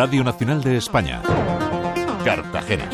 Radio 0.00 0.24
Nacional 0.24 0.62
de 0.62 0.78
España. 0.78 1.20
Cartagena. 2.24 2.88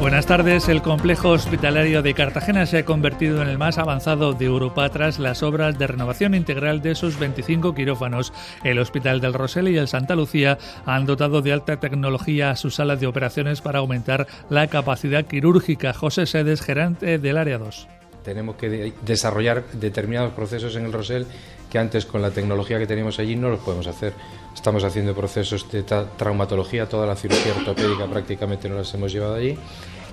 Buenas 0.00 0.24
tardes. 0.24 0.70
El 0.70 0.80
complejo 0.80 1.32
hospitalario 1.32 2.00
de 2.00 2.14
Cartagena 2.14 2.64
se 2.64 2.78
ha 2.78 2.84
convertido 2.86 3.42
en 3.42 3.48
el 3.48 3.58
más 3.58 3.76
avanzado 3.76 4.32
de 4.32 4.46
Europa 4.46 4.88
tras 4.88 5.18
las 5.18 5.42
obras 5.42 5.78
de 5.78 5.86
renovación 5.86 6.34
integral 6.34 6.80
de 6.80 6.94
sus 6.94 7.18
25 7.18 7.74
quirófanos. 7.74 8.32
El 8.64 8.78
Hospital 8.78 9.20
del 9.20 9.34
Rosell 9.34 9.68
y 9.68 9.76
el 9.76 9.86
Santa 9.86 10.16
Lucía 10.16 10.56
han 10.86 11.04
dotado 11.04 11.42
de 11.42 11.52
alta 11.52 11.78
tecnología 11.78 12.48
a 12.48 12.56
sus 12.56 12.76
salas 12.76 13.00
de 13.00 13.06
operaciones 13.06 13.60
para 13.60 13.80
aumentar 13.80 14.26
la 14.48 14.68
capacidad 14.68 15.26
quirúrgica. 15.26 15.92
José 15.92 16.24
Sedes, 16.24 16.62
gerente 16.62 17.18
del 17.18 17.36
área 17.36 17.58
2. 17.58 17.86
Tenemos 18.28 18.56
que 18.56 18.92
desarrollar 19.06 19.64
determinados 19.72 20.34
procesos 20.34 20.76
en 20.76 20.84
el 20.84 20.92
Rosell 20.92 21.24
que 21.70 21.78
antes 21.78 22.04
con 22.04 22.20
la 22.20 22.30
tecnología 22.30 22.78
que 22.78 22.86
teníamos 22.86 23.18
allí 23.18 23.36
no 23.36 23.48
los 23.48 23.60
podemos 23.60 23.86
hacer. 23.86 24.12
Estamos 24.54 24.84
haciendo 24.84 25.14
procesos 25.14 25.72
de 25.72 25.82
traumatología, 25.82 26.86
toda 26.86 27.06
la 27.06 27.16
cirugía 27.16 27.54
ortopédica 27.56 28.04
prácticamente 28.04 28.68
no 28.68 28.74
las 28.74 28.92
hemos 28.92 29.10
llevado 29.10 29.36
allí. 29.36 29.56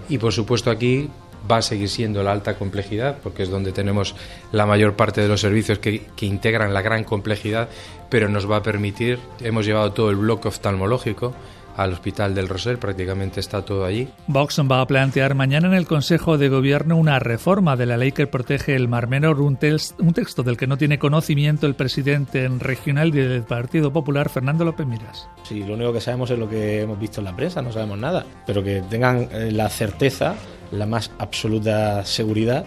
Y 0.08 0.18
por 0.18 0.32
supuesto 0.32 0.72
aquí 0.72 1.09
va 1.52 1.58
a 1.58 1.62
seguir 1.62 1.90
siendo 1.90 2.23
la 2.23 2.32
alta 2.32 2.58
complejidad, 2.58 3.18
porque 3.22 3.44
es 3.44 3.50
donde 3.50 3.73
tenemos 3.73 4.16
la 4.54 4.66
mayor 4.66 4.95
parte 4.95 5.20
de 5.20 5.28
los 5.28 5.42
servicios 5.42 5.80
que, 5.80 6.08
integran 6.22 6.73
la 6.73 6.82
gran 6.82 7.04
complejidad, 7.04 7.68
pero 8.09 8.30
nos 8.30 8.50
va 8.50 8.58
a 8.58 8.64
permitir, 8.64 9.20
hemos 9.42 9.66
llevado 9.66 9.92
todo 9.92 10.09
el 10.09 10.16
bloque 10.16 10.48
oftalmológico, 10.48 11.36
al 11.76 11.94
Hospital 11.94 12.34
del 12.34 12.48
Rosel, 12.48 12.78
prácticamente 12.78 13.40
está 13.40 13.64
todo 13.64 13.86
allí. 13.86 14.08
Vox 14.28 14.60
va 14.70 14.82
a 14.82 14.88
plantear 14.88 15.36
mañana 15.36 15.68
en 15.68 15.74
el 15.74 15.88
Consejo 15.88 16.38
de 16.38 16.50
Gobierno 16.50 16.98
una 16.98 17.20
reforma 17.20 17.76
de 17.76 17.86
la 17.86 17.98
ley 17.98 18.12
que 18.12 18.28
protege 18.28 18.76
el 18.76 18.88
Mar 18.88 19.08
Menor, 19.08 19.42
un, 19.42 19.58
un 20.00 20.14
texto 20.14 20.44
del 20.44 20.58
que 20.58 20.68
no 20.68 20.78
tiene 20.78 21.00
conocimiento 21.00 21.68
el 21.68 21.76
presidente 21.76 22.48
regional 22.60 23.12
del 23.12 23.44
Partido 23.44 23.92
Popular, 23.92 24.30
Fernando 24.30 24.66
López 24.66 24.88
Miras. 24.88 25.28
Sí, 25.44 25.64
lo 25.64 25.73
único 25.73 25.94
que 25.94 26.02
sabemos 26.02 26.32
es 26.32 26.40
lo 26.40 26.50
que 26.50 26.82
hemos 26.82 27.00
visto 27.00 27.22
en 27.22 27.26
la 27.26 27.36
prensa, 27.36 27.62
no 27.62 27.72
sabemos 27.72 27.98
nada, 27.98 28.26
pero 28.45 28.64
que 28.64 28.82
tengan 28.89 29.28
eh, 29.32 29.52
la 29.52 29.70
certeza, 29.70 30.36
la 30.72 30.86
más 30.86 31.12
absoluta 31.20 32.06
seguridad 32.06 32.66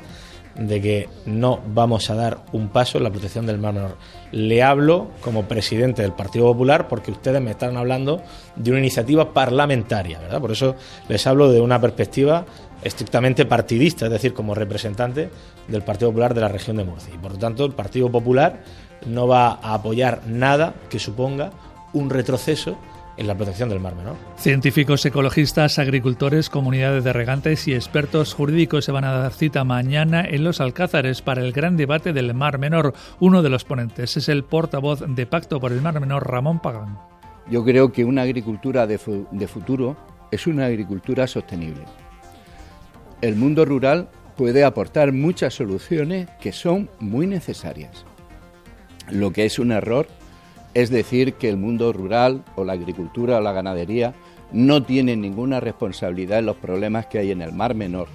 de 0.59 0.81
que 0.81 1.09
no 1.25 1.61
vamos 1.73 2.11
a 2.11 2.15
dar 2.15 2.45
un 2.53 2.69
paso 2.69 2.99
en 2.99 3.05
la 3.05 3.11
protección 3.11 3.47
del 3.47 3.59
mar 3.59 3.73
menor. 3.73 3.97
Le 4.33 4.63
hablo 4.63 5.09
como 5.21 5.45
presidente 5.45 6.03
del 6.03 6.13
Partido 6.13 6.47
Popular 6.47 6.89
porque 6.89 7.13
ustedes 7.13 7.41
me 7.41 7.53
están 7.53 7.77
hablando 7.77 8.23
de 8.57 8.71
una 8.71 8.81
iniciativa 8.81 9.33
parlamentaria, 9.33 10.19
¿verdad? 10.19 10.41
Por 10.41 10.51
eso 10.51 10.75
les 11.09 11.27
hablo 11.27 11.51
de 11.51 11.61
una 11.61 11.81
perspectiva 11.81 12.45
estrictamente 12.83 13.47
partidista, 13.47 14.07
es 14.07 14.11
decir, 14.11 14.35
como 14.35 14.55
representante 14.55 15.31
del 15.69 15.83
Partido 15.83 16.11
Popular 16.11 16.35
de 16.35 16.41
la 16.41 16.49
región 16.49 16.77
de 16.77 16.85
Murcia. 16.85 17.15
Y 17.15 17.19
por 17.19 17.33
lo 17.33 17.39
tanto, 17.39 17.65
el 17.65 17.73
Partido 17.73 18.11
Popular 18.11 18.63
no 19.07 19.29
va 19.29 19.61
a 19.63 19.75
apoyar 19.75 20.23
nada 20.27 20.75
que 20.91 20.99
suponga 20.99 21.53
un 21.93 22.11
retroceso 22.11 22.77
en 23.19 23.27
la 23.27 23.35
protección 23.35 23.69
del 23.69 23.81
mar 23.81 23.95
menor. 23.97 24.17
Científicos, 24.37 25.05
ecologistas, 25.05 25.79
agricultores, 25.79 26.49
comunidades 26.49 27.05
de 27.05 27.13
regantes 27.13 27.67
y 27.67 27.75
expertos 27.75 28.33
jurídicos 28.33 28.85
se 28.85 28.93
van 28.93 29.05
a 29.05 29.13
dar 29.13 29.33
cita 29.33 29.65
mañana 29.65 30.25
en 30.25 30.45
los 30.45 30.61
Alcázares 30.61 31.21
para 31.21 31.43
el 31.43 31.53
gran 31.53 31.77
debate 31.77 32.13
del 32.13 32.33
mar 32.33 32.59
menor. 32.59 32.95
Uno 33.19 33.43
de 33.43 33.51
los 33.51 33.65
ponentes 33.65 34.17
es 34.17 34.29
el 34.29 34.45
portavoz 34.45 35.03
de 35.07 35.27
Pacto 35.27 35.59
por 35.61 35.73
el 35.73 35.83
Mar 35.83 36.01
Menor, 36.01 36.31
Ramón 36.31 36.61
Pagán. 36.61 36.99
Yo 37.51 37.65
creo 37.65 37.93
que 37.93 38.05
una 38.05 38.23
agricultura 38.23 38.87
de, 38.87 39.01
de 39.33 39.49
futuro 39.49 39.97
es 40.31 40.47
una 40.47 40.67
agricultura 40.67 41.27
sostenible. 41.27 41.85
El 43.21 43.35
mundo 43.35 43.65
rural 43.65 44.09
puede 44.37 44.63
aportar 44.63 45.13
muchas 45.13 45.55
soluciones 45.55 46.29
que 46.41 46.53
son 46.53 46.89
muy 47.01 47.27
necesarias. 47.27 48.05
Lo 49.11 49.33
que 49.33 49.45
es 49.45 49.59
un 49.59 49.73
error 49.73 50.07
es 50.79 50.91
decir, 50.91 51.35
que 51.35 51.49
el 51.49 51.57
mundo 51.57 51.93
rural 51.93 52.45
o 52.55 52.63
la 52.63 52.75
agricultura 52.75 53.39
o 53.39 53.41
la 53.41 53.51
ganadería 53.53 54.15
no 54.53 54.85
tienen 54.85 55.21
ninguna 55.21 55.59
responsabilidad 55.59 56.39
en 56.39 56.47
los 56.47 56.57
problemas 56.57 57.07
que 57.07 57.19
hay 57.19 57.33
en 57.33 57.43
el 57.43 57.51
Mar 57.51 57.75
Menor 57.75 58.07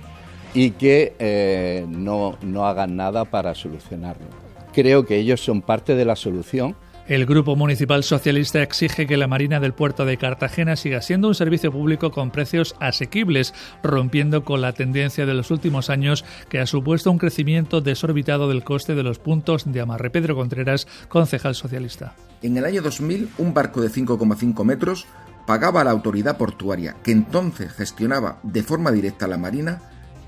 y 0.54 0.72
que 0.72 1.14
eh, 1.20 1.86
no, 1.90 2.38
no 2.42 2.66
hagan 2.66 2.96
nada 2.96 3.26
para 3.26 3.54
solucionarlo. 3.54 4.28
Creo 4.72 5.06
que 5.06 5.18
ellos 5.18 5.44
son 5.44 5.62
parte 5.62 5.94
de 5.96 6.06
la 6.06 6.16
solución 6.16 6.78
el 7.08 7.26
Grupo 7.26 7.56
Municipal 7.56 8.04
Socialista 8.04 8.62
exige 8.62 9.06
que 9.06 9.18
la 9.18 9.28
Marina 9.28 9.60
del 9.60 9.74
Puerto 9.74 10.06
de 10.06 10.18
Cartagena 10.18 10.76
siga 10.76 11.02
siendo 11.02 11.28
un 11.28 11.36
servicio 11.36 11.72
público 11.72 12.12
con 12.12 12.32
precios 12.32 12.76
asequibles, 12.80 13.54
rompiendo 13.84 14.46
con 14.46 14.62
la 14.62 14.72
tendencia 14.72 15.26
de 15.26 15.34
los 15.34 15.52
últimos 15.52 15.90
años 15.90 16.24
que 16.48 16.60
ha 16.60 16.66
supuesto 16.66 17.12
un 17.12 17.18
crecimiento 17.18 17.82
desorbitado 17.82 18.48
del 18.48 18.64
coste 18.64 18.96
de 18.96 19.04
los 19.04 19.20
puntos 19.20 19.72
de 19.72 19.82
amarre. 19.82 20.12
Pedro 20.12 20.36
Contreras, 20.36 20.88
concejal 21.10 21.56
socialista. 21.56 22.16
En 22.42 22.56
el 22.58 22.66
año 22.66 22.82
2000, 22.82 23.30
un 23.38 23.54
barco 23.54 23.82
de 23.82 23.90
5,5 23.90 24.64
metros 24.64 25.06
pagaba 25.46 25.82
a 25.82 25.84
la 25.84 25.92
autoridad 25.92 26.38
portuaria, 26.38 26.96
que 27.04 27.12
entonces 27.12 27.74
gestionaba 27.74 28.40
de 28.44 28.64
forma 28.64 28.92
directa 28.92 29.28
la 29.28 29.38
Marina, 29.38 29.82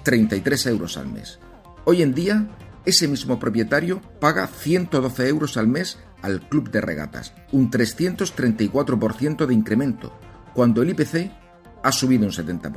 33 0.04 0.66
euros 0.68 0.98
al 0.98 1.08
mes. 1.08 1.40
Hoy 1.86 2.02
en 2.02 2.14
día, 2.14 2.48
ese 2.86 3.08
mismo 3.08 3.40
propietario 3.40 4.02
paga 4.20 4.48
112 4.48 5.28
euros 5.30 5.58
al 5.58 5.68
mes 5.68 6.00
al 6.26 6.42
Club 6.42 6.72
de 6.72 6.82
Regatas, 6.82 7.34
un 7.52 7.70
334% 7.70 9.46
de 9.46 9.54
incremento, 9.54 10.12
cuando 10.56 10.82
el 10.82 10.90
IPC 10.90 11.32
ha 11.84 11.92
subido 11.92 12.26
un 12.26 12.32
70%. 12.32 12.72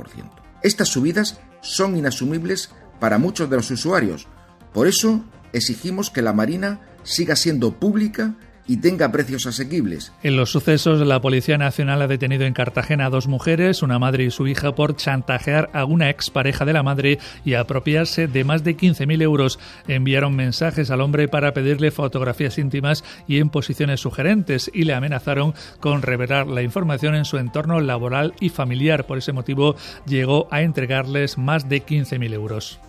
Estas 0.61 0.89
subidas 0.89 1.39
son 1.61 1.97
inasumibles 1.97 2.69
para 2.99 3.17
muchos 3.17 3.49
de 3.49 3.55
los 3.55 3.71
usuarios, 3.71 4.27
por 4.71 4.87
eso 4.87 5.23
exigimos 5.51 6.11
que 6.11 6.21
la 6.21 6.33
Marina 6.33 6.79
siga 7.03 7.35
siendo 7.35 7.79
pública 7.79 8.35
y 8.69 8.77
tenga 8.77 9.11
precios 9.11 9.47
asequibles. 9.47 10.13
En 10.21 10.35
los 10.35 10.51
sucesos, 10.51 11.05
la 11.05 11.19
Policía 11.19 11.57
Nacional 11.57 12.03
ha 12.03 12.07
detenido 12.07 12.45
en 12.45 12.53
Cartagena 12.53 13.07
a 13.07 13.09
dos 13.09 13.27
mujeres, 13.27 13.81
una 13.81 13.97
madre 13.97 14.25
y 14.25 14.31
su 14.31 14.45
hija, 14.45 14.75
por 14.75 14.95
chantajear 14.95 15.71
a 15.73 15.85
una 15.85 16.11
expareja 16.11 16.65
de 16.65 16.73
la 16.73 16.83
madre 16.83 17.17
y 17.43 17.55
apropiarse 17.55 18.27
de 18.27 18.43
más 18.43 18.63
de 18.63 18.77
15.000 18.77 19.23
euros. 19.23 19.57
Enviaron 19.87 20.35
mensajes 20.35 20.91
al 20.91 21.01
hombre 21.01 21.27
para 21.27 21.51
pedirle 21.51 21.89
fotografías 21.89 22.59
íntimas 22.59 23.03
y 23.27 23.39
en 23.39 23.49
posiciones 23.49 24.01
sugerentes 24.01 24.69
y 24.71 24.83
le 24.83 24.93
amenazaron 24.93 25.55
con 25.79 26.03
revelar 26.03 26.45
la 26.45 26.61
información 26.61 27.15
en 27.15 27.25
su 27.25 27.37
entorno 27.37 27.79
laboral 27.79 28.35
y 28.39 28.49
familiar. 28.49 29.07
Por 29.07 29.17
ese 29.17 29.33
motivo, 29.33 29.77
llegó 30.05 30.47
a 30.51 30.61
entregarles 30.61 31.39
más 31.39 31.67
de 31.69 31.83
15.000 31.83 32.33
euros. 32.33 32.79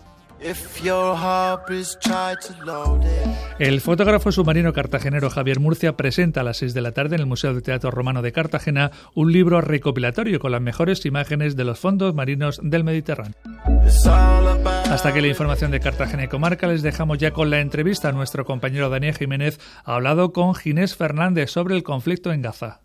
El 3.58 3.80
fotógrafo 3.80 4.32
submarino 4.32 4.72
cartagenero 4.72 5.28
Javier 5.28 5.60
Murcia 5.60 5.96
presenta 5.96 6.40
a 6.40 6.44
las 6.44 6.58
6 6.58 6.72
de 6.72 6.80
la 6.80 6.92
tarde 6.92 7.16
en 7.16 7.20
el 7.20 7.26
Museo 7.26 7.52
de 7.52 7.60
Teatro 7.60 7.90
Romano 7.90 8.22
de 8.22 8.32
Cartagena 8.32 8.90
un 9.14 9.32
libro 9.32 9.60
recopilatorio 9.60 10.40
con 10.40 10.52
las 10.52 10.62
mejores 10.62 11.04
imágenes 11.04 11.56
de 11.56 11.64
los 11.64 11.78
fondos 11.78 12.14
marinos 12.14 12.58
del 12.62 12.84
Mediterráneo. 12.84 13.34
Hasta 14.90 15.12
que 15.12 15.20
la 15.20 15.28
información 15.28 15.70
de 15.70 15.80
Cartagena 15.80 16.24
y 16.24 16.28
Comarca 16.28 16.66
les 16.66 16.82
dejamos 16.82 17.18
ya 17.18 17.32
con 17.32 17.50
la 17.50 17.60
entrevista. 17.60 18.12
Nuestro 18.12 18.44
compañero 18.44 18.88
Daniel 18.88 19.16
Jiménez 19.16 19.60
ha 19.84 19.94
hablado 19.94 20.32
con 20.32 20.54
Ginés 20.54 20.96
Fernández 20.96 21.50
sobre 21.50 21.76
el 21.76 21.82
conflicto 21.82 22.32
en 22.32 22.42
Gaza. 22.42 22.78